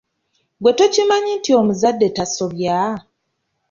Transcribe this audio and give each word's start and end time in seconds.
Gwe 0.61 0.71
tokimanyi 0.77 1.31
nti 1.39 1.51
omuzadde 1.59 2.07
tasobya? 2.15 2.77